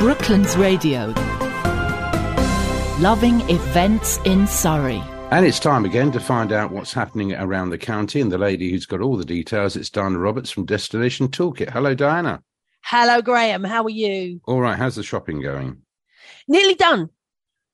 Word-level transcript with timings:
Brooklands 0.00 0.56
Radio. 0.56 1.12
Loving 3.00 3.42
events 3.50 4.16
in 4.24 4.46
Surrey. 4.46 5.02
And 5.30 5.44
it's 5.44 5.60
time 5.60 5.84
again 5.84 6.10
to 6.12 6.20
find 6.20 6.52
out 6.52 6.72
what's 6.72 6.94
happening 6.94 7.34
around 7.34 7.68
the 7.68 7.76
county. 7.76 8.22
And 8.22 8.32
the 8.32 8.38
lady 8.38 8.70
who's 8.70 8.86
got 8.86 9.02
all 9.02 9.18
the 9.18 9.26
details, 9.26 9.76
it's 9.76 9.90
Diana 9.90 10.18
Roberts 10.18 10.50
from 10.50 10.64
Destination 10.64 11.28
Toolkit. 11.28 11.68
Hello, 11.68 11.94
Diana. 11.94 12.42
Hello, 12.82 13.20
Graham. 13.20 13.62
How 13.62 13.84
are 13.84 13.90
you? 13.90 14.40
All 14.46 14.62
right. 14.62 14.78
How's 14.78 14.96
the 14.96 15.02
shopping 15.02 15.42
going? 15.42 15.82
Nearly 16.48 16.76
done. 16.76 17.10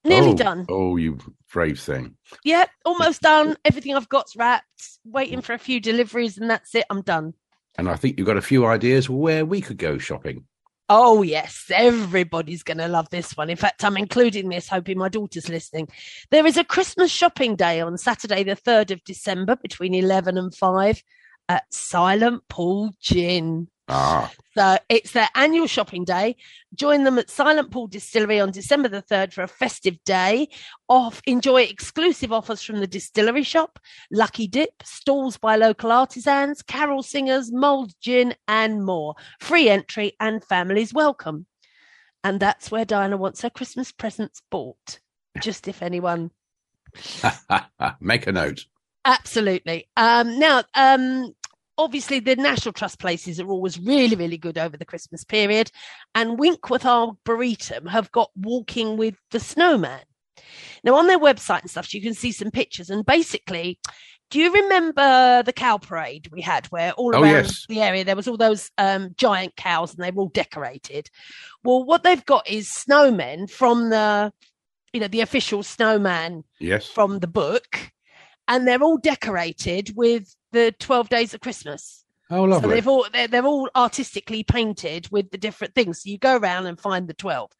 Nearly 0.02 0.30
oh, 0.30 0.36
done. 0.36 0.66
Oh, 0.68 0.96
you 0.96 1.18
brave 1.52 1.78
thing. 1.78 2.16
Yeah, 2.42 2.64
almost 2.84 3.22
done. 3.22 3.56
Everything 3.64 3.94
I've 3.94 4.08
got's 4.08 4.34
wrapped. 4.34 4.98
Waiting 5.04 5.42
for 5.42 5.52
a 5.52 5.60
few 5.60 5.78
deliveries, 5.78 6.38
and 6.38 6.50
that's 6.50 6.74
it. 6.74 6.86
I'm 6.90 7.02
done. 7.02 7.34
And 7.78 7.88
I 7.88 7.94
think 7.94 8.18
you've 8.18 8.26
got 8.26 8.36
a 8.36 8.42
few 8.42 8.66
ideas 8.66 9.08
where 9.08 9.46
we 9.46 9.60
could 9.60 9.78
go 9.78 9.98
shopping. 9.98 10.44
Oh, 10.88 11.22
yes. 11.22 11.64
Everybody's 11.74 12.62
going 12.62 12.78
to 12.78 12.86
love 12.86 13.08
this 13.10 13.36
one. 13.36 13.50
In 13.50 13.56
fact, 13.56 13.84
I'm 13.84 13.96
including 13.96 14.48
this, 14.48 14.68
hoping 14.68 14.98
my 14.98 15.08
daughter's 15.08 15.48
listening. 15.48 15.88
There 16.30 16.46
is 16.46 16.56
a 16.56 16.64
Christmas 16.64 17.10
shopping 17.10 17.56
day 17.56 17.80
on 17.80 17.98
Saturday, 17.98 18.44
the 18.44 18.54
3rd 18.54 18.92
of 18.92 19.04
December, 19.04 19.56
between 19.56 19.94
11 19.94 20.38
and 20.38 20.54
5 20.54 21.02
at 21.48 21.64
Silent 21.74 22.46
Pool 22.48 22.92
Gin. 23.00 23.68
Ah. 23.88 24.32
So 24.56 24.78
it's 24.88 25.12
their 25.12 25.28
annual 25.34 25.66
shopping 25.66 26.04
day. 26.04 26.36
Join 26.74 27.04
them 27.04 27.18
at 27.18 27.30
Silent 27.30 27.70
Pool 27.70 27.86
Distillery 27.86 28.40
on 28.40 28.50
December 28.50 28.88
the 28.88 29.02
3rd 29.02 29.32
for 29.32 29.42
a 29.42 29.48
festive 29.48 30.02
day. 30.04 30.48
Off 30.88 31.20
enjoy 31.26 31.62
exclusive 31.62 32.32
offers 32.32 32.62
from 32.62 32.80
the 32.80 32.86
distillery 32.86 33.42
shop, 33.42 33.78
Lucky 34.10 34.48
Dip, 34.48 34.82
stalls 34.82 35.36
by 35.36 35.56
local 35.56 35.92
artisans, 35.92 36.62
carol 36.62 37.02
singers, 37.02 37.52
mulled 37.52 37.92
gin, 38.00 38.34
and 38.48 38.84
more. 38.84 39.14
Free 39.40 39.68
entry 39.68 40.14
and 40.18 40.42
families 40.44 40.92
welcome. 40.92 41.46
And 42.24 42.40
that's 42.40 42.70
where 42.70 42.84
Diana 42.84 43.16
wants 43.16 43.42
her 43.42 43.50
Christmas 43.50 43.92
presents 43.92 44.42
bought. 44.50 44.98
Just 45.40 45.68
if 45.68 45.82
anyone 45.82 46.30
Make 48.00 48.26
a 48.26 48.32
note. 48.32 48.66
Absolutely. 49.04 49.88
Um, 49.96 50.38
now, 50.38 50.64
um, 50.74 51.34
obviously, 51.78 52.20
the 52.20 52.36
National 52.36 52.72
Trust 52.72 52.98
places 52.98 53.40
are 53.40 53.48
always 53.48 53.78
really, 53.78 54.16
really 54.16 54.38
good 54.38 54.58
over 54.58 54.76
the 54.76 54.84
Christmas 54.84 55.24
period. 55.24 55.70
And 56.14 56.38
Winkworth 56.38 56.84
Arboretum 56.86 57.86
have 57.86 58.10
got 58.12 58.30
Walking 58.36 58.96
with 58.96 59.16
the 59.30 59.40
Snowman. 59.40 60.02
Now, 60.84 60.94
on 60.94 61.06
their 61.06 61.18
website 61.18 61.62
and 61.62 61.70
stuff, 61.70 61.92
you 61.94 62.02
can 62.02 62.14
see 62.14 62.32
some 62.32 62.50
pictures. 62.50 62.90
And 62.90 63.04
basically, 63.04 63.78
do 64.30 64.38
you 64.40 64.52
remember 64.52 65.42
the 65.44 65.52
cow 65.52 65.78
parade 65.78 66.28
we 66.32 66.40
had 66.40 66.66
where 66.66 66.92
all 66.92 67.14
Oh, 67.14 67.22
around 67.22 67.44
yes. 67.44 67.64
the 67.68 67.80
area 67.80 68.04
there 68.04 68.16
was 68.16 68.26
all 68.28 68.36
those 68.36 68.70
um, 68.76 69.14
giant 69.16 69.56
cows 69.56 69.94
and 69.94 70.02
they 70.02 70.10
were 70.10 70.22
all 70.22 70.28
decorated? 70.28 71.08
Well, 71.64 71.84
what 71.84 72.02
they've 72.02 72.24
got 72.24 72.48
is 72.48 72.68
snowmen 72.68 73.48
from 73.50 73.90
the, 73.90 74.32
you 74.92 75.00
know, 75.00 75.08
the 75.08 75.20
official 75.20 75.62
snowman 75.62 76.44
Yes. 76.60 76.86
from 76.86 77.18
the 77.20 77.26
book, 77.28 77.92
and 78.48 78.66
they're 78.66 78.82
all 78.82 78.98
decorated 78.98 79.92
with 79.96 80.34
the 80.56 80.74
Twelve 80.78 81.08
Days 81.08 81.34
of 81.34 81.40
Christmas. 81.40 82.04
Oh, 82.30 82.38
So 82.38 82.44
lovely. 82.44 82.74
they've 82.74 82.88
all 82.88 83.06
they're, 83.12 83.28
they're 83.28 83.46
all 83.46 83.68
artistically 83.76 84.42
painted 84.42 85.08
with 85.12 85.30
the 85.30 85.38
different 85.38 85.74
things. 85.74 86.02
So 86.02 86.10
you 86.10 86.18
go 86.18 86.36
around 86.36 86.66
and 86.66 86.80
find 86.80 87.06
the 87.06 87.14
twelve. 87.14 87.52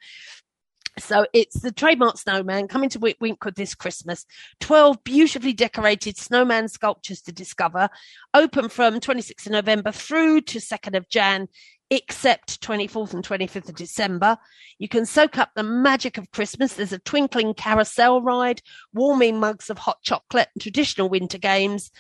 So 0.99 1.27
it's 1.35 1.61
the 1.61 1.73
trademark 1.73 2.17
snowman 2.17 2.69
coming 2.69 2.89
to 2.89 2.99
Wink- 2.99 3.19
Winkworth 3.21 3.55
this 3.55 3.75
Christmas. 3.75 4.25
12 4.61 5.05
beautifully 5.05 5.53
decorated 5.53 6.17
snowman 6.17 6.69
sculptures 6.69 7.21
to 7.23 7.33
discover, 7.33 7.91
open 8.33 8.71
from 8.71 8.99
26th 8.99 9.45
of 9.45 9.53
November 9.53 9.93
through 9.93 10.41
to 10.41 10.59
2nd 10.59 10.97
of 10.97 11.07
Jan, 11.11 11.49
except 11.91 12.63
24th 12.63 13.13
and 13.13 13.23
25th 13.23 13.69
of 13.69 13.75
December. 13.75 14.39
You 14.79 14.89
can 14.89 15.05
soak 15.05 15.37
up 15.37 15.51
the 15.55 15.63
magic 15.63 16.17
of 16.17 16.31
Christmas. 16.31 16.73
There's 16.73 16.95
a 16.95 16.99
twinkling 16.99 17.53
carousel 17.53 18.23
ride, 18.23 18.63
warming 18.95 19.39
mugs 19.39 19.69
of 19.69 19.77
hot 19.77 19.99
chocolate, 20.03 20.49
and 20.55 20.63
traditional 20.63 21.11
winter 21.11 21.37
games. 21.39 21.91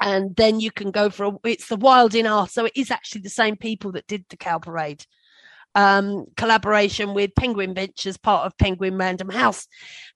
And 0.00 0.34
then 0.36 0.60
you 0.60 0.70
can 0.70 0.90
go 0.90 1.10
for 1.10 1.26
a, 1.26 1.32
it's 1.44 1.68
the 1.68 1.76
Wild 1.76 2.14
in 2.14 2.26
Art. 2.26 2.50
So 2.50 2.64
it 2.64 2.72
is 2.74 2.90
actually 2.90 3.20
the 3.20 3.30
same 3.30 3.56
people 3.56 3.92
that 3.92 4.06
did 4.06 4.24
the 4.30 4.36
cow 4.36 4.58
parade 4.58 5.04
um, 5.74 6.26
collaboration 6.36 7.14
with 7.14 7.34
Penguin 7.34 7.74
Ventures, 7.74 8.16
part 8.16 8.46
of 8.46 8.56
Penguin 8.58 8.96
Random 8.96 9.28
House. 9.28 9.66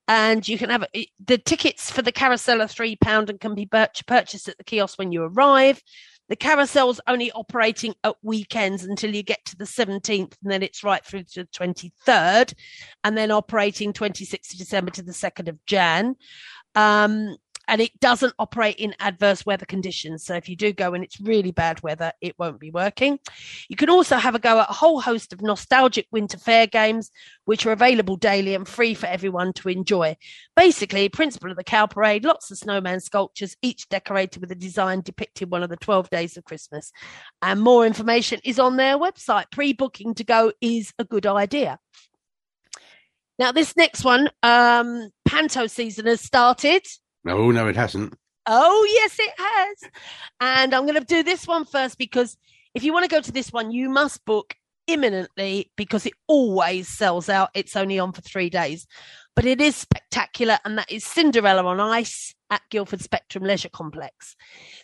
And 0.09 0.47
you 0.47 0.59
can 0.59 0.71
have 0.71 0.85
the 1.25 1.39
tickets 1.39 1.91
for 1.91 2.03
the 2.03 2.13
carousel 2.13 2.61
are 2.61 2.69
three 2.69 2.97
pound 2.97 3.31
and 3.31 3.41
can 3.41 3.55
be 3.55 3.67
purchased 3.67 4.49
at 4.49 4.59
the 4.59 4.65
kiosk 4.65 4.99
when 4.99 5.13
you 5.13 5.23
arrive. 5.23 5.81
The 6.29 6.37
carousel's 6.37 7.03
only 7.07 7.31
operating 7.33 7.95
at 8.03 8.17
weekends 8.23 8.85
until 8.85 9.15
you 9.15 9.23
get 9.23 9.45
to 9.45 9.57
the 9.57 9.65
17th, 9.65 10.35
and 10.43 10.51
then 10.51 10.63
it's 10.63 10.83
right 10.83 11.05
through 11.05 11.25
to 11.25 11.45
the 11.45 11.49
23rd, 11.49 12.55
and 13.05 13.17
then 13.17 13.31
operating 13.31 13.93
26th 13.93 14.53
of 14.53 14.59
December 14.59 14.91
to 14.93 15.03
the 15.03 15.13
2nd 15.13 15.49
of 15.49 15.65
Jan. 15.67 16.17
Um, 16.75 17.37
and 17.69 17.81
it 17.81 17.99
doesn't 18.01 18.35
operate 18.39 18.77
in 18.77 18.95
adverse 19.01 19.45
weather 19.47 19.67
conditions. 19.67 20.25
So 20.25 20.35
if 20.35 20.49
you 20.49 20.57
do 20.57 20.73
go 20.73 20.95
and 20.95 21.05
it's 21.05 21.21
really 21.21 21.53
bad 21.53 21.83
weather, 21.83 22.13
it 22.21 22.39
won't 22.39 22.61
be 22.61 22.71
working. 22.71 23.19
You 23.69 23.77
can 23.77 23.91
also 23.91 24.17
have 24.17 24.35
a 24.35 24.39
go 24.39 24.61
at 24.61 24.71
a 24.71 24.75
whole 24.75 25.01
host 25.01 25.33
of 25.33 25.43
nostalgic 25.43 26.07
winter 26.11 26.39
fair 26.39 26.67
games, 26.67 27.11
which 27.45 27.67
are 27.67 27.73
available 27.73 28.17
daily 28.17 28.55
and 28.55 28.67
free 28.67 28.95
for 28.95 29.07
everyone 29.07 29.53
to 29.55 29.69
enjoy. 29.69 30.17
Basically, 30.57 31.09
principle 31.09 31.51
of 31.51 31.57
the 31.57 31.65
cow 31.65 31.87
parade, 31.87 32.25
lots 32.25 32.51
of 32.51 32.59
snowman 32.59 33.01
sculptures, 33.01 33.57
each 33.63 33.89
decorated 33.89 34.41
with 34.41 34.51
a 34.51 34.57
design 34.57 35.01
depicting 35.01 35.51
one 35.51 35.63
of 35.63 35.71
the 35.71 35.77
12 35.77 36.11
days 36.11 36.37
of 36.37 36.45
Christmas. 36.45 36.93
And 37.43 37.61
more 37.61 37.87
information 37.87 38.41
is 38.45 38.59
on 38.59 38.77
their 38.77 38.99
website. 38.99 39.51
Pre-booking 39.51 40.15
to 40.15 40.25
go 40.25 40.53
is 40.61 40.93
a 40.99 41.05
good 41.05 41.27
idea. 41.27 41.79
Now, 43.39 43.51
this 43.51 43.77
next 43.77 44.05
one, 44.05 44.31
um, 44.43 45.11
Panto 45.25 45.67
season 45.67 46.07
has 46.07 46.21
started. 46.21 46.87
No, 47.25 47.51
no, 47.51 47.69
it 47.69 47.77
hasn't. 47.77 48.15
Oh, 48.47 48.87
yes, 48.93 49.17
it 49.19 49.33
has. 49.39 49.91
And 50.41 50.75
I'm 50.75 50.87
going 50.87 51.01
to 51.01 51.05
do 51.05 51.23
this 51.23 51.47
one 51.47 51.65
first 51.65 51.97
because 51.97 52.37
if 52.75 52.85
you 52.85 52.93
want 52.93 53.05
to 53.05 53.15
go 53.15 53.21
to 53.21 53.33
this 53.33 53.53
one, 53.53 53.71
you 53.71 53.89
must 53.89 54.25
book 54.25 54.55
imminently 54.87 55.71
because 55.77 56.05
it 56.05 56.13
always 56.27 56.89
sells 56.89 57.29
out. 57.29 57.51
It's 57.55 57.77
only 57.77 57.99
on 57.99 58.13
for 58.13 58.21
three 58.21 58.51
days, 58.51 58.87
but 59.35 59.47
it 59.47 59.61
is 59.61 59.77
spectacular. 59.77 60.59
And 60.65 60.77
that 60.77 60.93
is 60.93 61.05
Cinderella 61.05 61.65
on 61.65 61.81
Ice 61.81 62.35
at 62.51 62.61
Guildford 62.71 63.01
Spectrum 63.01 63.45
Leisure 63.45 63.71
Complex. 63.71 64.37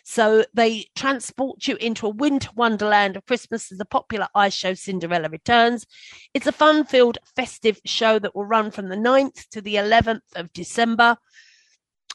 So 0.03 0.43
they 0.55 0.85
transport 0.95 1.67
you 1.67 1.75
into 1.75 2.07
a 2.07 2.11
winter 2.11 2.49
wonderland 2.55 3.15
of 3.15 3.25
Christmas 3.27 3.71
as 3.71 3.77
the 3.77 3.85
popular 3.85 4.27
ice 4.33 4.55
show 4.55 4.73
Cinderella 4.73 5.29
returns. 5.29 5.85
It's 6.33 6.47
a 6.47 6.51
fun 6.51 6.85
filled, 6.85 7.19
festive 7.35 7.79
show 7.85 8.17
that 8.17 8.35
will 8.35 8.45
run 8.45 8.71
from 8.71 8.89
the 8.89 8.95
9th 8.95 9.47
to 9.49 9.61
the 9.61 9.75
11th 9.75 10.21
of 10.35 10.51
December 10.53 11.17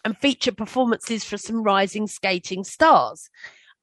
and 0.06 0.16
feature 0.16 0.52
performances 0.52 1.24
for 1.24 1.36
some 1.36 1.64
rising 1.64 2.06
skating 2.06 2.62
stars. 2.62 3.28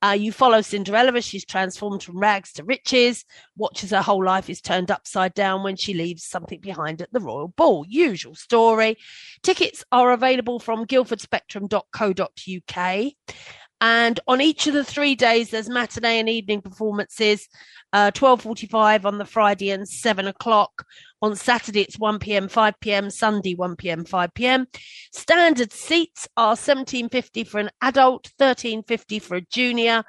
Uh, 0.02 0.12
you 0.12 0.32
follow 0.32 0.62
Cinderella 0.62 1.12
as 1.18 1.26
she's 1.26 1.44
transformed 1.44 2.02
from 2.02 2.18
rags 2.18 2.54
to 2.54 2.64
riches, 2.64 3.26
watches 3.58 3.92
her 3.92 4.02
whole 4.02 4.24
life 4.24 4.50
is 4.50 4.62
turned 4.62 4.90
upside 4.90 5.34
down 5.34 5.64
when 5.64 5.76
she 5.76 5.94
leaves 5.94 6.24
something 6.24 6.62
behind 6.62 7.02
at 7.02 7.12
the 7.12 7.20
Royal 7.20 7.50
Ball. 7.50 7.86
Usual 7.90 8.36
story. 8.36 8.98
Tickets 9.42 9.84
are 9.92 10.14
available 10.14 10.60
from 10.60 10.86
guildfordspectrum.co.uk. 10.86 13.36
And 13.84 14.18
on 14.30 14.40
each 14.40 14.66
of 14.66 14.74
the 14.74 14.86
three 14.86 15.14
days, 15.14 15.50
there's 15.50 15.68
matinee 15.68 16.18
and 16.18 16.30
evening 16.30 16.62
performances. 16.62 17.50
Uh, 17.92 18.12
12.45 18.12 19.04
on 19.04 19.18
the 19.18 19.26
Friday 19.26 19.72
and 19.72 19.88
7 19.88 20.26
o'clock. 20.26 20.86
On 21.22 21.36
Saturday, 21.36 21.82
it's 21.82 22.00
1 22.00 22.20
p.m., 22.20 22.48
5 22.48 22.80
p.m., 22.80 23.10
Sunday, 23.10 23.56
1 23.56 23.76
p.m., 23.76 24.06
5 24.06 24.34
p.m. 24.34 24.68
Standard 25.12 25.74
seats 25.74 26.30
are 26.38 26.56
17.50 26.56 27.46
for 27.46 27.60
an 27.60 27.72
adult, 27.82 28.32
13.50 28.40 29.22
for 29.22 29.36
a 29.36 29.42
junior. 29.42 30.06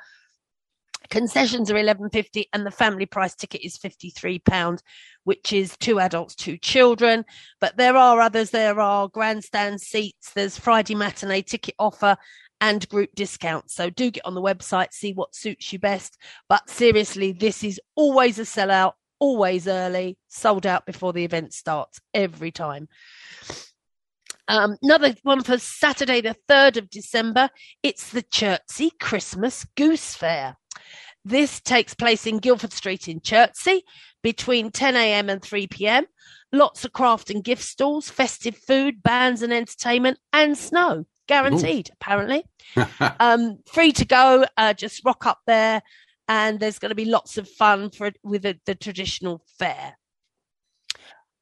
Concessions 1.10 1.68
are 1.70 1.74
11.50 1.74 2.44
and 2.52 2.64
the 2.64 2.70
family 2.70 3.06
price 3.06 3.34
ticket 3.34 3.60
is 3.64 3.76
53 3.76 4.38
pound, 4.38 4.82
which 5.24 5.52
is 5.52 5.76
two 5.78 5.98
adults, 5.98 6.34
two 6.36 6.56
children. 6.58 7.24
But 7.60 7.76
there 7.76 7.96
are 7.96 8.20
others. 8.20 8.50
There 8.50 8.80
are 8.80 9.08
grandstand 9.08 9.80
seats. 9.80 10.30
There's 10.32 10.58
Friday 10.58 10.94
matinee 10.94 11.42
ticket 11.42 11.74
offer 11.78 12.16
and 12.64 12.88
group 12.88 13.10
discounts. 13.14 13.74
So 13.74 13.90
do 13.90 14.10
get 14.10 14.24
on 14.24 14.34
the 14.34 14.40
website, 14.40 14.94
see 14.94 15.12
what 15.12 15.34
suits 15.34 15.70
you 15.70 15.78
best. 15.78 16.16
But 16.48 16.70
seriously, 16.70 17.32
this 17.32 17.62
is 17.62 17.78
always 17.94 18.38
a 18.38 18.42
sellout, 18.42 18.94
always 19.18 19.68
early, 19.68 20.16
sold 20.28 20.64
out 20.64 20.86
before 20.86 21.12
the 21.12 21.24
event 21.24 21.52
starts 21.52 22.00
every 22.14 22.50
time. 22.50 22.88
Um, 24.48 24.78
another 24.82 25.14
one 25.24 25.42
for 25.42 25.58
Saturday, 25.58 26.22
the 26.22 26.36
3rd 26.48 26.78
of 26.78 26.88
December. 26.88 27.50
It's 27.82 28.08
the 28.08 28.22
Chertsey 28.22 28.92
Christmas 28.98 29.66
Goose 29.76 30.14
Fair. 30.14 30.56
This 31.22 31.60
takes 31.60 31.92
place 31.92 32.26
in 32.26 32.38
Guildford 32.38 32.72
Street 32.72 33.08
in 33.08 33.20
Chertsey 33.20 33.84
between 34.22 34.70
10 34.70 34.96
a.m. 34.96 35.28
and 35.28 35.42
3 35.42 35.66
p.m. 35.66 36.06
Lots 36.50 36.86
of 36.86 36.94
craft 36.94 37.28
and 37.28 37.44
gift 37.44 37.62
stalls, 37.62 38.08
festive 38.08 38.56
food, 38.56 39.02
bands 39.02 39.42
and 39.42 39.52
entertainment, 39.52 40.18
and 40.32 40.56
snow. 40.56 41.04
Guaranteed, 41.26 41.90
apparently. 41.92 42.44
Um, 43.20 43.58
free 43.66 43.92
to 43.92 44.04
go, 44.04 44.44
uh, 44.56 44.74
just 44.74 45.04
rock 45.04 45.26
up 45.26 45.38
there, 45.46 45.82
and 46.26 46.58
there's 46.58 46.78
going 46.78 46.90
to 46.90 46.96
be 46.96 47.04
lots 47.04 47.38
of 47.38 47.48
fun 47.48 47.90
for 47.90 48.10
with 48.22 48.42
the, 48.42 48.58
the 48.66 48.74
traditional 48.74 49.44
fair. 49.58 49.96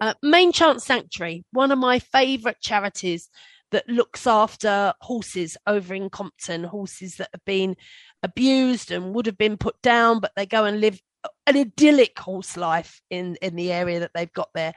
Uh, 0.00 0.14
Mane 0.22 0.52
Chance 0.52 0.84
Sanctuary, 0.84 1.44
one 1.52 1.70
of 1.70 1.78
my 1.78 2.00
favourite 2.00 2.60
charities 2.60 3.30
that 3.70 3.88
looks 3.88 4.26
after 4.26 4.92
horses 5.00 5.56
over 5.66 5.94
in 5.94 6.10
Compton, 6.10 6.64
horses 6.64 7.16
that 7.16 7.30
have 7.32 7.44
been 7.44 7.76
abused 8.22 8.90
and 8.90 9.14
would 9.14 9.26
have 9.26 9.38
been 9.38 9.56
put 9.56 9.80
down, 9.82 10.20
but 10.20 10.32
they 10.36 10.46
go 10.46 10.64
and 10.64 10.80
live 10.80 11.00
an 11.46 11.56
idyllic 11.56 12.18
horse 12.18 12.56
life 12.56 13.00
in 13.10 13.36
in 13.42 13.54
the 13.56 13.72
area 13.72 14.00
that 14.00 14.10
they've 14.14 14.32
got 14.32 14.50
there. 14.54 14.74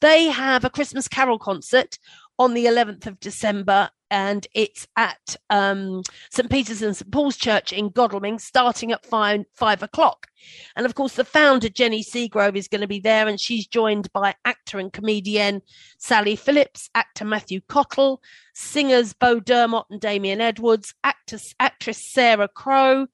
They 0.00 0.26
have 0.26 0.64
a 0.64 0.70
Christmas 0.70 1.08
carol 1.08 1.38
concert 1.38 1.98
on 2.38 2.54
the 2.54 2.66
11th 2.66 3.06
of 3.06 3.20
December 3.20 3.90
and 4.10 4.46
it's 4.54 4.86
at 4.96 5.36
um, 5.50 6.02
St. 6.30 6.50
Peter's 6.50 6.82
and 6.82 6.96
St. 6.96 7.10
Paul's 7.10 7.36
Church 7.36 7.72
in 7.72 7.90
Godalming, 7.90 8.38
starting 8.38 8.92
at 8.92 9.04
five, 9.04 9.44
five 9.54 9.82
o'clock. 9.82 10.26
And 10.76 10.86
of 10.86 10.94
course, 10.94 11.14
the 11.14 11.24
founder, 11.24 11.68
Jenny 11.68 12.02
Seagrove, 12.02 12.56
is 12.56 12.68
going 12.68 12.80
to 12.80 12.86
be 12.86 13.00
there, 13.00 13.28
and 13.28 13.40
she's 13.40 13.66
joined 13.66 14.12
by 14.12 14.34
actor 14.44 14.78
and 14.78 14.92
comedian 14.92 15.62
Sally 15.98 16.36
Phillips, 16.36 16.88
actor 16.94 17.24
Matthew 17.24 17.60
Cottle, 17.68 18.22
singers 18.54 19.12
Bo 19.12 19.40
Dermott 19.40 19.86
and 19.90 20.00
Damien 20.00 20.40
Edwards, 20.40 20.94
actress, 21.04 21.54
actress 21.60 22.12
Sarah 22.12 22.48
Crowe, 22.48 23.08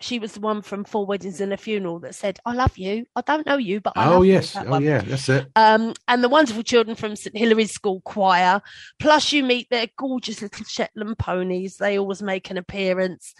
she 0.00 0.18
was 0.18 0.32
the 0.32 0.40
one 0.40 0.62
from 0.62 0.84
Four 0.84 1.06
Weddings 1.06 1.40
and 1.40 1.52
a 1.52 1.56
Funeral 1.56 1.98
that 2.00 2.14
said, 2.14 2.38
"I 2.44 2.52
love 2.52 2.78
you. 2.78 3.06
I 3.16 3.20
don't 3.22 3.46
know 3.46 3.56
you, 3.56 3.80
but 3.80 3.94
I 3.96 4.06
oh 4.06 4.14
love 4.14 4.26
you." 4.26 4.32
yes, 4.32 4.56
oh 4.56 4.64
one. 4.64 4.82
yeah, 4.82 5.00
that's 5.00 5.28
it. 5.28 5.48
Um, 5.56 5.94
and 6.06 6.22
the 6.22 6.28
wonderful 6.28 6.62
children 6.62 6.96
from 6.96 7.16
St 7.16 7.36
Hilary's 7.36 7.72
School 7.72 8.00
Choir. 8.02 8.60
Plus, 8.98 9.32
you 9.32 9.42
meet 9.42 9.68
their 9.70 9.88
gorgeous 9.96 10.42
little 10.42 10.64
Shetland 10.64 11.18
ponies. 11.18 11.76
They 11.76 11.98
always 11.98 12.22
make 12.22 12.50
an 12.50 12.58
appearance. 12.58 13.34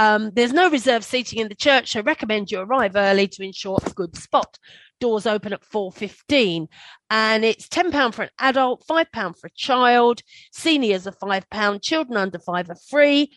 Um, 0.00 0.30
there's 0.32 0.54
no 0.54 0.70
reserved 0.70 1.04
seating 1.04 1.40
in 1.40 1.48
the 1.48 1.54
church, 1.54 1.92
so 1.92 2.00
recommend 2.00 2.50
you 2.50 2.60
arrive 2.60 2.96
early 2.96 3.28
to 3.28 3.44
ensure 3.44 3.78
a 3.84 3.90
good 3.90 4.16
spot. 4.16 4.58
Doors 4.98 5.26
open 5.26 5.52
at 5.52 5.62
4.15 5.62 6.68
and 7.10 7.44
it's 7.44 7.68
£10 7.68 8.14
for 8.14 8.22
an 8.22 8.30
adult, 8.38 8.82
£5 8.88 9.38
for 9.38 9.46
a 9.46 9.50
child. 9.54 10.22
Seniors 10.52 11.06
are 11.06 11.12
£5, 11.12 11.82
children 11.82 12.16
under 12.16 12.38
five 12.38 12.70
are 12.70 12.76
free. 12.88 13.30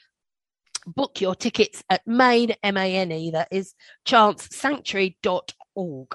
Book 0.85 1.21
your 1.21 1.35
tickets 1.35 1.81
at 1.89 2.05
Mane, 2.05 2.53
M-A-N-E, 2.63 3.31
that 3.31 3.47
is 3.51 3.73
chancesanctuary.org. 4.05 6.07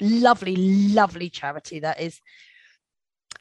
Lovely, 0.00 0.56
lovely 0.56 1.30
charity 1.30 1.80
that 1.80 2.00
is. 2.00 2.20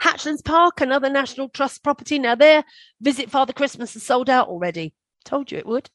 Hatchlands 0.00 0.44
Park, 0.44 0.80
another 0.80 1.10
National 1.10 1.48
Trust 1.48 1.82
property. 1.82 2.16
Now, 2.16 2.36
there, 2.36 2.62
Visit 3.00 3.28
Father 3.28 3.52
Christmas 3.52 3.96
is 3.96 4.06
sold 4.06 4.30
out 4.30 4.46
already. 4.46 4.94
Told 5.24 5.50
you 5.50 5.58
it 5.58 5.66
would. 5.66 5.90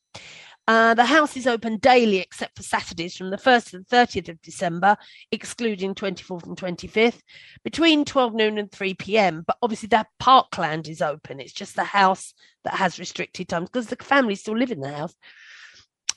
Uh, 0.67 0.93
the 0.95 1.05
house 1.05 1.37
is 1.37 1.47
open 1.47 1.77
daily 1.77 2.17
except 2.17 2.57
for 2.57 2.63
Saturdays 2.63 3.15
from 3.15 3.29
the 3.29 3.37
1st 3.37 3.69
to 3.69 3.79
the 3.79 3.85
30th 3.85 4.27
of 4.27 4.41
December, 4.41 4.97
excluding 5.31 5.95
24th 5.95 6.45
and 6.45 6.57
25th, 6.57 7.21
between 7.63 8.03
12 8.03 8.33
noon 8.33 8.57
and 8.57 8.69
3 8.69 8.95
p.m. 8.95 9.45
But 9.47 9.57
obviously, 9.61 9.87
that 9.89 10.07
parkland 10.19 10.89
is 10.89 11.01
open. 11.01 11.39
It's 11.39 11.53
just 11.53 11.77
the 11.77 11.85
house 11.85 12.33
that 12.65 12.73
has 12.73 12.99
restricted 12.99 13.47
times 13.47 13.69
because 13.69 13.87
the 13.87 13.95
family 13.95 14.35
still 14.35 14.57
live 14.57 14.71
in 14.71 14.81
the 14.81 14.91
house. 14.91 15.15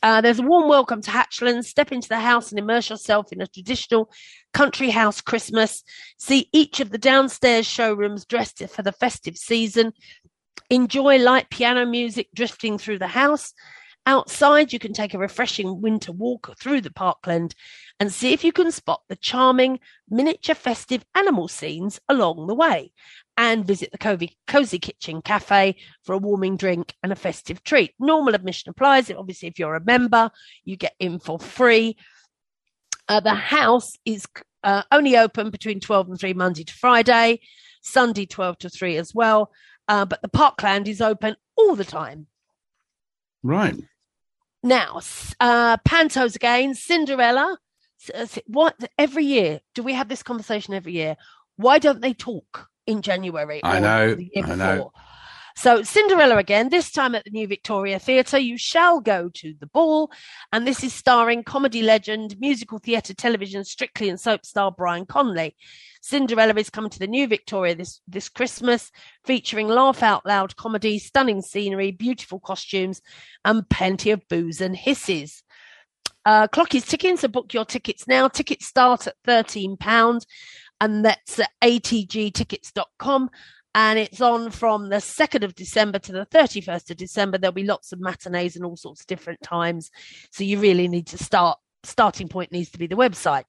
Uh, 0.02 0.20
there's 0.20 0.38
a 0.38 0.42
warm 0.42 0.68
welcome 0.68 1.02
to 1.02 1.10
Hatchlands. 1.10 1.64
Step 1.64 1.90
into 1.90 2.08
the 2.08 2.20
house 2.20 2.50
and 2.50 2.58
immerse 2.58 2.88
yourself 2.88 3.32
in 3.32 3.40
a 3.40 3.46
traditional 3.46 4.10
country 4.54 4.90
house 4.90 5.20
Christmas. 5.20 5.82
See 6.18 6.48
each 6.52 6.78
of 6.78 6.90
the 6.90 6.98
downstairs 6.98 7.66
showrooms 7.66 8.24
dressed 8.24 8.62
for 8.68 8.82
the 8.82 8.92
festive 8.92 9.36
season. 9.36 9.92
Enjoy 10.70 11.18
light 11.18 11.50
piano 11.50 11.84
music 11.84 12.28
drifting 12.32 12.78
through 12.78 13.00
the 13.00 13.08
house. 13.08 13.52
Outside, 14.08 14.72
you 14.72 14.78
can 14.78 14.94
take 14.94 15.12
a 15.12 15.18
refreshing 15.18 15.82
winter 15.82 16.12
walk 16.12 16.56
through 16.58 16.80
the 16.80 16.90
parkland 16.90 17.54
and 18.00 18.10
see 18.10 18.32
if 18.32 18.42
you 18.42 18.52
can 18.52 18.72
spot 18.72 19.02
the 19.06 19.16
charming 19.16 19.80
miniature 20.08 20.54
festive 20.54 21.04
animal 21.14 21.46
scenes 21.46 22.00
along 22.08 22.46
the 22.46 22.54
way. 22.54 22.90
And 23.36 23.66
visit 23.66 23.92
the 23.92 24.30
Cozy, 24.46 24.78
Kitchen 24.78 25.20
Cafe 25.20 25.76
for 26.04 26.14
a 26.14 26.18
warming 26.18 26.56
drink 26.56 26.94
and 27.02 27.12
a 27.12 27.16
festive 27.16 27.62
treat. 27.62 27.92
Normal 27.98 28.34
admission 28.34 28.70
applies. 28.70 29.10
Obviously, 29.10 29.48
if 29.48 29.58
you're 29.58 29.74
a 29.74 29.84
member, 29.84 30.30
you 30.64 30.78
get 30.78 30.94
in 30.98 31.18
for 31.18 31.38
free. 31.38 31.98
Uh, 33.10 33.20
the 33.20 33.34
house 33.34 33.92
is 34.06 34.24
uh, 34.64 34.84
only 34.90 35.18
open 35.18 35.50
between 35.50 35.80
12 35.80 36.08
and 36.08 36.18
3 36.18 36.32
Monday 36.32 36.64
to 36.64 36.72
Friday, 36.72 37.40
Sunday 37.82 38.24
12 38.24 38.56
to 38.60 38.70
3 38.70 38.96
as 38.96 39.14
well. 39.14 39.52
Uh, 39.86 40.06
but 40.06 40.22
the 40.22 40.28
parkland 40.28 40.88
is 40.88 41.02
open 41.02 41.36
all 41.56 41.76
the 41.76 41.84
time. 41.84 42.26
right. 43.42 43.76
Now, 44.62 45.00
uh, 45.40 45.76
Pantos 45.78 46.36
again, 46.36 46.74
Cinderella. 46.74 47.58
S- 48.14 48.38
What 48.46 48.76
every 48.96 49.24
year 49.24 49.60
do 49.74 49.82
we 49.82 49.94
have 49.94 50.08
this 50.08 50.22
conversation 50.22 50.74
every 50.74 50.92
year? 50.92 51.16
Why 51.56 51.78
don't 51.78 52.00
they 52.00 52.14
talk 52.14 52.68
in 52.86 53.02
January? 53.02 53.60
I 53.64 53.78
know, 53.80 53.88
I 54.44 54.54
know. 54.56 54.92
So 55.58 55.82
Cinderella 55.82 56.36
again, 56.36 56.68
this 56.68 56.92
time 56.92 57.16
at 57.16 57.24
the 57.24 57.32
New 57.32 57.48
Victoria 57.48 57.98
Theatre. 57.98 58.38
You 58.38 58.56
shall 58.56 59.00
go 59.00 59.28
to 59.30 59.54
the 59.58 59.66
ball, 59.66 60.12
and 60.52 60.64
this 60.64 60.84
is 60.84 60.94
starring 60.94 61.42
comedy 61.42 61.82
legend, 61.82 62.38
musical 62.38 62.78
theatre, 62.78 63.12
television, 63.12 63.64
Strictly 63.64 64.08
and 64.08 64.20
soap 64.20 64.46
star 64.46 64.70
Brian 64.70 65.04
Conley. 65.04 65.56
Cinderella 66.00 66.54
is 66.54 66.70
coming 66.70 66.90
to 66.90 67.00
the 67.00 67.08
New 67.08 67.26
Victoria 67.26 67.74
this 67.74 68.00
this 68.06 68.28
Christmas, 68.28 68.92
featuring 69.24 69.66
laugh 69.66 70.00
out 70.00 70.24
loud 70.24 70.54
comedy, 70.54 70.96
stunning 71.00 71.42
scenery, 71.42 71.90
beautiful 71.90 72.38
costumes, 72.38 73.02
and 73.44 73.68
plenty 73.68 74.12
of 74.12 74.22
booze 74.28 74.60
and 74.60 74.76
hisses. 74.76 75.42
Uh, 76.24 76.46
clock 76.46 76.72
is 76.76 76.86
ticking, 76.86 77.16
so 77.16 77.26
book 77.26 77.52
your 77.52 77.64
tickets 77.64 78.06
now. 78.06 78.28
Tickets 78.28 78.64
start 78.64 79.08
at 79.08 79.16
£13, 79.26 80.24
and 80.80 81.04
that's 81.04 81.40
at 81.40 81.50
atgtickets.com. 81.64 83.30
And 83.74 83.98
it's 83.98 84.20
on 84.20 84.50
from 84.50 84.88
the 84.88 84.96
2nd 84.96 85.44
of 85.44 85.54
December 85.54 85.98
to 86.00 86.12
the 86.12 86.26
31st 86.26 86.90
of 86.90 86.96
December. 86.96 87.38
There'll 87.38 87.52
be 87.52 87.64
lots 87.64 87.92
of 87.92 88.00
matinees 88.00 88.56
and 88.56 88.64
all 88.64 88.76
sorts 88.76 89.02
of 89.02 89.06
different 89.06 89.40
times. 89.42 89.90
So 90.32 90.42
you 90.42 90.58
really 90.58 90.88
need 90.88 91.06
to 91.08 91.18
start, 91.18 91.58
starting 91.84 92.28
point 92.28 92.50
needs 92.50 92.70
to 92.70 92.78
be 92.78 92.86
the 92.86 92.96
website. 92.96 93.44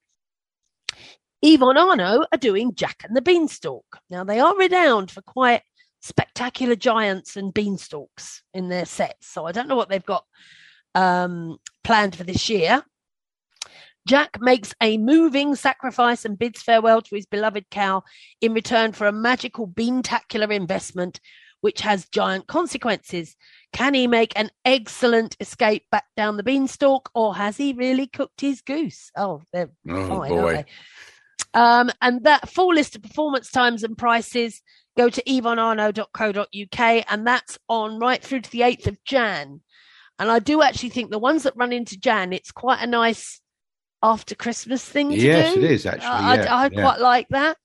Yvonne 1.42 1.78
Arnaud 1.78 2.26
are 2.32 2.38
doing 2.38 2.76
Jack 2.76 3.04
and 3.08 3.16
the 3.16 3.22
Beanstalk. 3.22 3.86
Now, 4.10 4.24
they 4.24 4.40
are 4.40 4.56
renowned 4.58 5.10
for 5.10 5.22
quite 5.22 5.62
spectacular 6.02 6.76
giants 6.76 7.38
and 7.38 7.54
beanstalks 7.54 8.42
in 8.54 8.70
their 8.70 8.86
sets. 8.86 9.28
So 9.28 9.46
I 9.46 9.52
don't 9.52 9.68
know 9.68 9.76
what 9.76 9.90
they've 9.90 10.06
got 10.06 10.26
um, 10.96 11.58
planned 11.84 12.16
for 12.16 12.24
this 12.24 12.50
year. 12.50 12.84
Jack 14.10 14.42
makes 14.42 14.74
a 14.82 14.98
moving 14.98 15.54
sacrifice 15.54 16.26
and 16.26 16.40
bids 16.40 16.64
farewell 16.64 17.00
to 17.00 17.16
his 17.16 17.28
beloved 17.28 17.70
cow 17.70 18.02
in 18.42 18.56
return 18.56 18.92
for 18.92 19.06
a 19.06 19.12
magical 19.12 19.68
beantacular 19.68 20.52
investment 20.52 21.20
which 21.62 21.82
has 21.82 22.10
giant 22.10 22.48
consequences. 22.48 23.36
Can 23.72 23.94
he 23.94 24.08
make 24.08 24.34
an 24.36 24.50
excellent 24.66 25.38
escape 25.40 25.84
back 25.92 26.06
down 26.18 26.38
the 26.38 26.44
beanstalk 26.44 27.12
or 27.14 27.36
has 27.36 27.56
he 27.56 27.74
really 27.74 28.08
cooked 28.08 28.42
his 28.42 28.62
goose? 28.62 29.12
Oh, 29.16 29.44
they're 29.54 29.70
Oh 29.88 30.08
fine, 30.08 30.30
boy. 30.32 30.56
aren't 30.56 30.66
they? 30.66 31.60
Um, 31.60 31.92
and 32.02 32.24
that 32.24 32.50
full 32.50 32.74
list 32.74 32.96
of 32.96 33.04
performance 33.04 33.52
times 33.52 33.84
and 33.84 33.96
prices 33.96 34.64
go 34.98 35.10
to 35.10 35.22
yvonnearno.co.uk 35.22 37.06
and 37.12 37.28
that's 37.28 37.60
on 37.68 38.00
right 38.00 38.24
through 38.24 38.42
to 38.42 38.50
the 38.50 38.62
8th 38.62 38.88
of 38.88 39.04
Jan. 39.04 39.62
And 40.18 40.32
I 40.32 40.40
do 40.40 40.64
actually 40.64 40.90
think 40.90 41.12
the 41.12 41.20
ones 41.20 41.44
that 41.44 41.56
run 41.56 41.72
into 41.72 41.96
Jan, 41.96 42.34
it's 42.34 42.52
quite 42.52 42.82
a 42.82 42.88
nice 42.88 43.40
after 44.02 44.36
Christmas 44.36 44.84
thing 44.84 45.10
to 45.10 45.16
Yes, 45.18 45.54
do. 45.54 45.64
it 45.64 45.72
is 45.72 45.86
actually. 45.86 46.10
I, 46.10 46.44
I 46.44 46.70
yeah. 46.72 46.82
quite 46.82 47.00
like 47.00 47.28
that. 47.30 47.58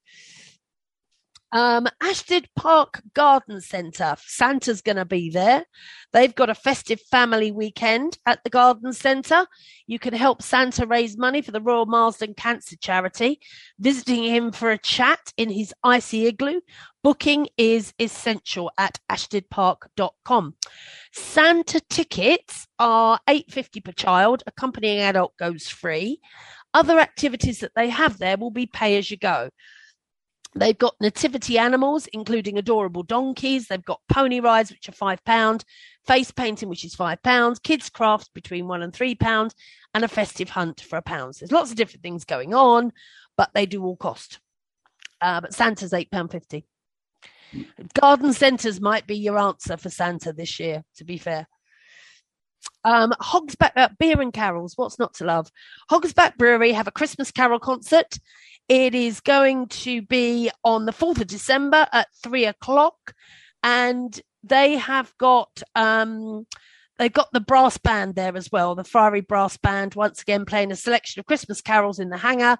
Um, 1.54 1.86
Ashtead 2.02 2.46
Park 2.56 3.00
Garden 3.14 3.60
Centre. 3.60 4.16
Santa's 4.26 4.82
going 4.82 4.96
to 4.96 5.04
be 5.04 5.30
there. 5.30 5.64
They've 6.12 6.34
got 6.34 6.50
a 6.50 6.54
festive 6.54 7.00
family 7.12 7.52
weekend 7.52 8.18
at 8.26 8.42
the 8.42 8.50
garden 8.50 8.92
centre. 8.92 9.46
You 9.86 10.00
can 10.00 10.14
help 10.14 10.42
Santa 10.42 10.84
raise 10.84 11.16
money 11.16 11.42
for 11.42 11.52
the 11.52 11.60
Royal 11.60 11.86
Marsden 11.86 12.34
Cancer 12.34 12.74
Charity, 12.76 13.38
visiting 13.78 14.24
him 14.24 14.50
for 14.50 14.72
a 14.72 14.78
chat 14.78 15.32
in 15.36 15.48
his 15.48 15.72
icy 15.84 16.26
igloo. 16.26 16.60
Booking 17.04 17.46
is 17.56 17.94
essential 18.00 18.72
at 18.76 18.98
ashteadpark.com. 19.08 20.56
Santa 21.12 21.80
tickets 21.88 22.66
are 22.80 23.20
8.50 23.28 23.84
per 23.84 23.92
child. 23.92 24.42
Accompanying 24.48 25.02
adult 25.02 25.36
goes 25.36 25.68
free. 25.68 26.18
Other 26.72 26.98
activities 26.98 27.60
that 27.60 27.70
they 27.76 27.90
have 27.90 28.18
there 28.18 28.36
will 28.36 28.50
be 28.50 28.66
pay 28.66 28.98
as 28.98 29.08
you 29.08 29.16
go. 29.16 29.50
They've 30.56 30.78
got 30.78 30.94
nativity 31.00 31.58
animals, 31.58 32.06
including 32.12 32.58
adorable 32.58 33.02
donkeys. 33.02 33.66
They've 33.66 33.84
got 33.84 34.00
pony 34.08 34.38
rides, 34.40 34.70
which 34.70 34.88
are 34.88 34.92
five 34.92 35.24
pound, 35.24 35.64
face 36.06 36.30
painting, 36.30 36.68
which 36.68 36.84
is 36.84 36.94
five 36.94 37.22
pounds, 37.22 37.58
kids 37.58 37.90
crafts 37.90 38.28
between 38.28 38.68
one 38.68 38.82
and 38.82 38.92
three 38.92 39.16
pounds, 39.16 39.54
and 39.94 40.04
a 40.04 40.08
festive 40.08 40.50
hunt 40.50 40.80
for 40.80 40.96
a 40.96 41.02
pound. 41.02 41.34
So 41.34 41.40
there's 41.40 41.52
lots 41.52 41.70
of 41.70 41.76
different 41.76 42.02
things 42.02 42.24
going 42.24 42.54
on, 42.54 42.92
but 43.36 43.50
they 43.52 43.66
do 43.66 43.82
all 43.84 43.96
cost. 43.96 44.38
Uh, 45.20 45.40
but 45.40 45.54
Santa's 45.54 45.92
eight 45.92 46.10
pound 46.10 46.30
fifty. 46.30 46.66
Garden 48.00 48.32
centres 48.32 48.80
might 48.80 49.06
be 49.06 49.16
your 49.16 49.38
answer 49.38 49.76
for 49.76 49.90
Santa 49.90 50.32
this 50.32 50.60
year. 50.60 50.84
To 50.96 51.04
be 51.04 51.18
fair. 51.18 51.48
Um, 52.82 53.12
Hogs 53.20 53.54
Back 53.54 53.72
uh, 53.76 53.88
Beer 53.98 54.20
and 54.20 54.32
Carols, 54.32 54.74
what's 54.76 54.98
not 54.98 55.14
to 55.14 55.24
love? 55.24 55.50
Hogs 55.88 56.12
Back 56.12 56.36
Brewery 56.36 56.72
have 56.72 56.86
a 56.86 56.92
Christmas 56.92 57.30
Carol 57.30 57.58
concert. 57.58 58.18
It 58.68 58.94
is 58.94 59.20
going 59.20 59.68
to 59.68 60.02
be 60.02 60.50
on 60.64 60.86
the 60.86 60.92
4th 60.92 61.20
of 61.20 61.26
December 61.26 61.86
at 61.92 62.08
three 62.22 62.46
o'clock. 62.46 63.14
And 63.62 64.18
they 64.42 64.76
have 64.76 65.12
got, 65.18 65.62
um, 65.74 66.46
they've 66.98 67.12
got 67.12 67.32
the 67.32 67.40
brass 67.40 67.78
band 67.78 68.14
there 68.14 68.36
as 68.36 68.50
well, 68.52 68.74
the 68.74 68.84
Friary 68.84 69.22
Brass 69.22 69.56
Band, 69.56 69.94
once 69.94 70.22
again 70.22 70.44
playing 70.44 70.70
a 70.70 70.76
selection 70.76 71.20
of 71.20 71.26
Christmas 71.26 71.60
carols 71.60 71.98
in 71.98 72.10
the 72.10 72.18
hangar 72.18 72.58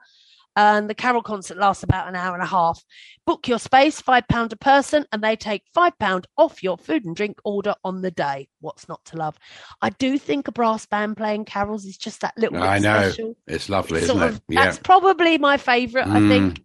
and 0.57 0.89
the 0.89 0.95
carol 0.95 1.23
concert 1.23 1.59
lasts 1.59 1.83
about 1.83 2.09
an 2.09 2.15
hour 2.15 2.35
and 2.35 2.43
a 2.43 2.47
half. 2.47 2.83
Book 3.27 3.49
your 3.49 3.59
space, 3.59 4.01
five 4.01 4.27
pound 4.29 4.53
a 4.53 4.57
person, 4.57 5.05
and 5.13 5.23
they 5.23 5.37
take 5.37 5.63
five 5.75 5.99
pound 5.99 6.27
off 6.37 6.63
your 6.63 6.77
food 6.79 7.05
and 7.05 7.17
drink 7.17 7.39
order 7.45 7.75
on 7.85 8.03
the 8.03 8.11
day. 8.11 8.49
What's 8.61 8.89
not 8.89 9.05
to 9.07 9.17
love? 9.17 9.39
I 9.83 9.91
do 9.91 10.19
think 10.19 10.47
a 10.49 10.53
brass 10.53 10.87
band 10.87 11.17
playing 11.17 11.45
carols 11.47 11.85
is 11.85 11.97
just 11.97 12.21
that 12.21 12.35
little. 12.37 12.63
I 12.63 12.79
know 12.79 13.11
special. 13.11 13.37
it's 13.47 13.69
lovely, 13.69 14.03
isn't 14.03 14.23
of- 14.23 14.37
it? 14.37 14.43
Yeah. 14.49 14.65
That's 14.65 14.79
probably 14.79 15.39
my 15.39 15.57
favourite. 15.57 16.07
I 16.09 16.19
Mm. 16.21 16.29
think. 16.29 16.61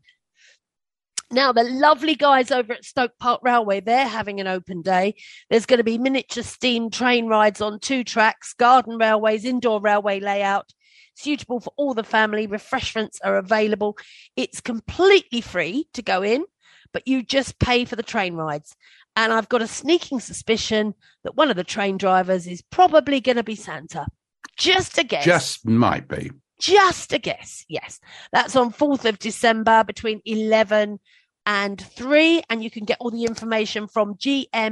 Now, 1.32 1.52
the 1.52 1.64
lovely 1.64 2.16
guys 2.16 2.50
over 2.50 2.74
at 2.74 2.84
Stoke 2.84 3.12
Park 3.20 3.42
Railway, 3.44 3.82
they're 3.82 4.08
having 4.08 4.40
an 4.40 4.48
open 4.48 4.82
day. 4.82 5.14
There's 5.52 5.68
going 5.68 5.78
to 5.78 5.84
be 5.84 6.00
miniature 6.00 6.42
steam 6.42 6.90
train 6.90 7.28
rides 7.28 7.62
on 7.62 7.80
two 7.80 8.04
tracks, 8.04 8.54
garden 8.54 8.98
railways, 8.98 9.46
indoor 9.46 9.80
railway 9.80 10.20
layout, 10.22 10.74
suitable 11.20 11.60
for 11.60 11.74
all 11.78 11.94
the 11.94 12.04
family. 12.04 12.48
Refreshments 12.48 13.20
are 13.24 13.38
available. 13.38 13.98
It's 14.36 14.62
completely 14.62 15.42
free 15.42 15.88
to 15.94 16.02
go 16.02 16.24
in, 16.24 16.46
but 16.94 17.08
you 17.08 17.24
just 17.24 17.60
pay 17.60 17.86
for 17.86 17.96
the 17.96 18.04
train 18.04 18.36
rides. 18.36 18.76
And 19.16 19.34
I've 19.34 19.50
got 19.50 19.62
a 19.62 19.68
sneaking 19.68 20.20
suspicion 20.22 20.94
that 21.24 21.36
one 21.36 21.50
of 21.50 21.56
the 21.56 21.64
train 21.64 21.98
drivers 21.98 22.48
is 22.48 22.62
probably 22.62 23.20
going 23.20 23.38
to 23.38 23.44
be 23.44 23.56
Santa. 23.56 24.08
Just 24.58 24.98
a 24.98 25.04
guess. 25.04 25.26
Just 25.26 25.68
might 25.68 26.08
be. 26.08 26.32
Just 26.60 27.14
a 27.14 27.18
guess. 27.18 27.66
Yes. 27.68 28.00
That's 28.32 28.56
on 28.56 28.72
4th 28.72 29.06
of 29.06 29.20
December 29.20 29.84
between 29.84 30.22
11 30.26 31.00
and 31.46 31.82
3. 31.82 32.44
And 32.50 32.64
you 32.64 32.70
can 32.70 32.86
get 32.86 32.98
all 33.00 33.12
the 33.12 33.26
information 33.26 33.88
from 33.88 34.16
gmes.org.uk. 34.16 34.70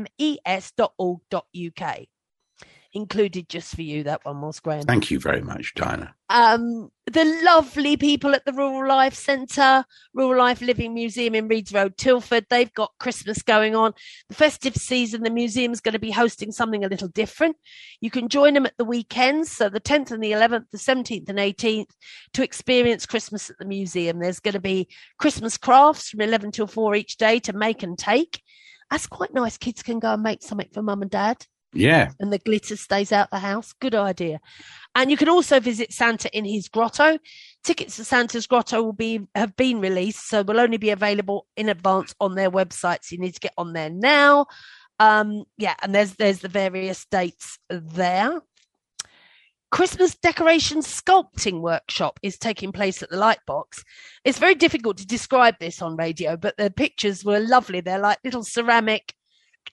Included 2.94 3.50
just 3.50 3.75
for 3.75 3.82
you, 3.82 4.03
that 4.03 4.24
one 4.24 4.41
was 4.41 4.60
Graham. 4.60 4.84
Thank 4.84 5.12
you 5.12 5.20
very 5.20 5.41
much, 5.41 5.74
Diana. 5.75 6.13
Um, 6.29 6.89
the 7.06 7.25
lovely 7.44 7.96
people 7.96 8.34
at 8.34 8.46
the 8.46 8.53
Rural 8.53 8.88
Life 8.88 9.13
Centre, 9.13 9.86
Rural 10.13 10.38
Life 10.38 10.62
Living 10.62 10.94
Museum 10.94 11.36
in 11.36 11.48
Reeds 11.48 11.72
Road, 11.74 11.98
Tilford, 11.98 12.46
they've 12.50 12.74
got 12.74 12.91
Christmas 13.00 13.41
going 13.41 13.75
on. 13.75 13.94
The 14.29 14.36
festive 14.36 14.75
season, 14.75 15.24
the 15.24 15.29
museum's 15.29 15.79
going 15.79 15.94
to 15.94 16.00
be 16.00 16.12
hosting 16.12 16.51
something 16.51 16.84
a 16.84 16.89
little 16.89 17.08
different. 17.10 17.58
You 18.01 18.10
can 18.10 18.29
join 18.29 18.53
them 18.53 18.65
at 18.65 18.77
the 18.77 18.86
weekends, 18.86 19.51
so 19.51 19.70
the 19.70 19.82
10th 19.82 20.12
and 20.12 20.24
the 20.24 20.32
11th, 20.32 20.70
the 20.72 20.77
17th 20.77 21.29
and 21.29 21.39
18th, 21.39 21.91
to 22.34 22.44
experience 22.44 23.06
Christmas 23.06 23.50
at 23.50 23.58
the 23.58 23.65
museum. 23.65 24.20
There's 24.20 24.39
going 24.39 24.53
to 24.53 24.60
be 24.60 24.88
Christmas 25.17 25.58
crafts 25.58 26.10
from 26.10 26.22
11 26.22 26.51
till 26.51 26.67
4 26.67 26.96
each 26.96 27.17
day 27.17 27.39
to 27.41 27.53
make 27.53 27.84
and 27.84 27.98
take. 27.98 28.41
That's 28.89 29.08
quite 29.08 29.34
nice. 29.34 29.58
Kids 29.58 29.84
can 29.84 30.00
go 30.00 30.13
and 30.13 30.24
make 30.24 30.41
something 30.41 30.70
for 30.74 30.82
mum 30.82 31.01
and 31.01 31.12
dad 31.12 31.46
Yeah. 31.74 32.12
and 32.19 32.31
the 32.31 32.39
glitter 32.39 32.75
stays 32.75 33.12
out 33.12 33.29
the 33.29 33.39
house. 33.39 33.74
Good 33.74 33.95
idea. 33.95 34.39
And 34.95 35.12
you 35.12 35.17
can 35.17 35.29
also 35.29 35.59
visit 35.59 35.93
Santa 35.93 36.36
in 36.36 36.45
his 36.45 36.69
grotto. 36.69 37.19
Tickets 37.63 37.97
to 37.97 38.03
Santa's 38.03 38.47
grotto 38.47 38.81
will 38.81 38.93
be 38.93 39.21
have 39.36 39.55
been 39.55 39.79
released, 39.79 40.27
so 40.27 40.41
will 40.41 40.59
only 40.59 40.77
be 40.77 40.89
available 40.89 41.45
in 41.55 41.69
advance 41.69 42.15
on 42.19 42.36
their 42.36 42.50
website. 42.50 43.00
So 43.03 43.13
you 43.13 43.19
need 43.19 43.36
to 43.36 43.39
get 43.39 43.53
on 43.57 43.74
there 43.74 43.89
now. 43.89 44.47
Um, 45.00 45.43
yeah, 45.57 45.75
and 45.81 45.93
there's 45.93 46.15
there's 46.15 46.39
the 46.39 46.47
various 46.47 47.05
dates 47.12 47.59
there. 47.69 48.41
Christmas 49.69 50.15
decoration 50.15 50.79
sculpting 50.79 51.59
workshop 51.59 52.19
is 52.24 52.38
taking 52.38 52.71
place 52.71 53.03
at 53.03 53.09
the 53.09 53.17
Lightbox. 53.17 53.83
It's 54.24 54.39
very 54.39 54.55
difficult 54.55 54.97
to 54.97 55.05
describe 55.05 55.55
this 55.59 55.81
on 55.81 55.97
radio, 55.97 56.38
but 56.38 56.55
the 56.57 56.71
pictures 56.71 57.25
were 57.25 57.39
lovely. 57.39 57.81
They're 57.81 58.00
like 58.00 58.19
little 58.24 58.43
ceramic 58.43 59.13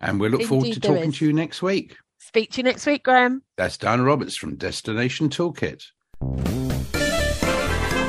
And 0.00 0.20
we 0.20 0.28
look 0.28 0.42
forward 0.42 0.72
to 0.74 0.80
talking 0.80 1.10
is. 1.10 1.18
to 1.18 1.26
you 1.26 1.32
next 1.32 1.62
week. 1.62 1.96
Speak 2.18 2.52
to 2.52 2.58
you 2.58 2.64
next 2.64 2.84
week, 2.86 3.02
Graham. 3.04 3.42
That's 3.56 3.78
Diana 3.78 4.02
Roberts 4.02 4.36
from 4.36 4.56
Destination 4.56 5.30
Toolkit. 5.30 5.84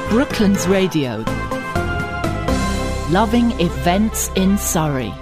Brooklands 0.10 0.68
Radio. 0.68 1.24
Loving 3.10 3.52
events 3.62 4.30
in 4.36 4.58
Surrey. 4.58 5.14